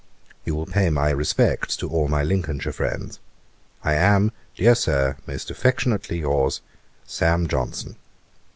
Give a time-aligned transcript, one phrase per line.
[0.45, 3.19] 'You will pay my respects to all my Lincolnshire friends.
[3.83, 6.61] I am, dear Sir, 'Most affectionately your's,
[7.05, 7.47] 'SAM.
[7.47, 7.97] JOHNSON.'